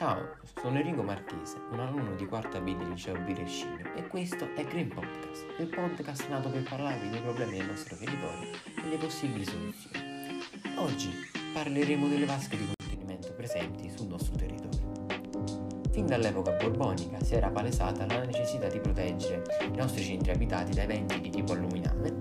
[0.00, 4.64] Ciao, sono Enrico Marchese, un alunno di quarta B del liceo Birescino e questo è
[4.64, 9.44] Green Podcast, il podcast nato per parlarvi dei problemi del nostro territorio e delle possibili
[9.44, 10.40] soluzioni.
[10.76, 11.10] Oggi
[11.52, 14.70] parleremo delle vasche di contenimento presenti sul nostro territorio.
[15.90, 20.84] Fin dall'epoca borbonica si era palesata la necessità di proteggere i nostri centri abitati da
[20.84, 22.16] eventi di tipo alluminale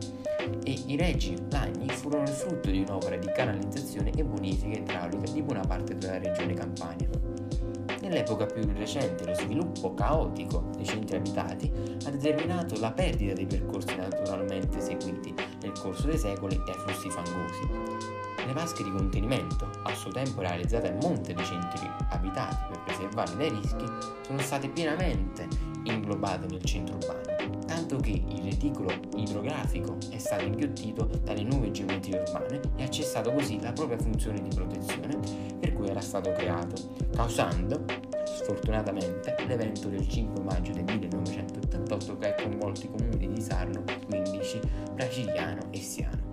[0.66, 5.42] e i reggi lagni furono il frutto di un'opera di canalizzazione e bonifica idraulica di
[5.42, 7.09] buona parte della regione Campania.
[8.10, 11.72] Nell'epoca più recente lo sviluppo caotico dei centri abitati
[12.08, 15.32] ha determinato la perdita dei percorsi naturalmente seguiti
[15.62, 17.70] nel corso dei secoli dai flussi fangosi.
[18.48, 23.38] Le vasche di contenimento, a suo tempo realizzate a monte dei centri abitati per preservarli
[23.38, 23.86] dai rischi,
[24.26, 25.48] sono state pienamente
[25.84, 32.22] inglobate nel centro urbano, tanto che il reticolo idrografico è stato inghiottito dalle nuove geometrie
[32.22, 35.20] urbane e ha cessato così la propria funzione di protezione
[35.60, 36.76] per cui era stato creato,
[37.16, 37.84] causando,
[38.42, 44.60] sfortunatamente, l'evento del 5 maggio del 1988 che ha coinvolto i comuni di Sarno, Quindici,
[44.94, 46.28] Bracigliano e Siano.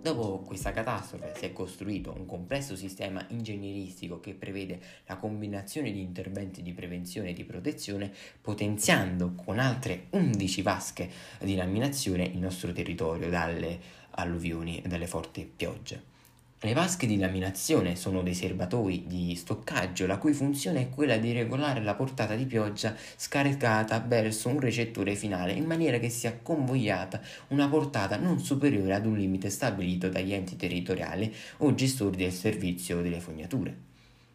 [0.00, 6.00] Dopo questa catastrofe si è costruito un complesso sistema ingegneristico che prevede la combinazione di
[6.00, 12.72] interventi di prevenzione e di protezione, potenziando con altre 11 vasche di laminazione il nostro
[12.72, 13.78] territorio dalle
[14.12, 16.14] alluvioni e dalle forti piogge.
[16.60, 21.32] Le vasche di laminazione sono dei serbatoi di stoccaggio la cui funzione è quella di
[21.32, 27.20] regolare la portata di pioggia scaricata verso un recettore finale in maniera che sia convogliata
[27.48, 33.02] una portata non superiore ad un limite stabilito dagli enti territoriali o gestori del servizio
[33.02, 33.76] delle fognature.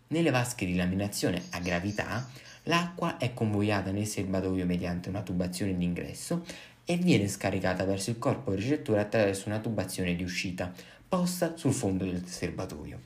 [0.09, 2.29] Nelle vasche di laminazione a gravità
[2.65, 6.45] l'acqua è convogliata nel serbatoio mediante una tubazione d'ingresso
[6.85, 10.71] e viene scaricata verso il corpo recettore attraverso una tubazione di uscita
[11.11, 12.97] posta sul fondo del serbatoio.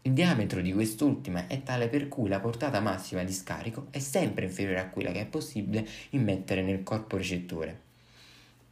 [0.00, 4.46] Il diametro di quest'ultima è tale per cui la portata massima di scarico è sempre
[4.46, 7.80] inferiore a quella che è possibile immettere nel corpo recettore.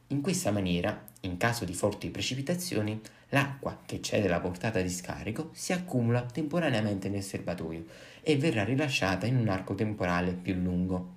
[0.06, 2.98] In questa maniera, in caso di forti precipitazioni,
[3.28, 7.84] l'acqua che cede la portata di scarico si accumula temporaneamente nel serbatoio
[8.22, 11.16] e verrà rilasciata in un arco temporale più lungo.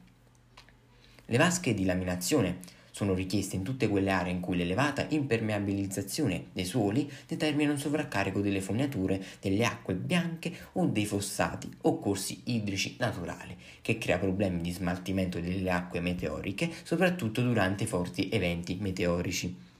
[1.23, 2.59] Le vasche di laminazione
[2.95, 8.39] sono richieste in tutte quelle aree in cui l'elevata impermeabilizzazione dei suoli determina un sovraccarico
[8.39, 14.61] delle fognature, delle acque bianche o dei fossati o corsi idrici naturali, che crea problemi
[14.61, 19.74] di smaltimento delle acque meteoriche, soprattutto durante forti eventi meteorici.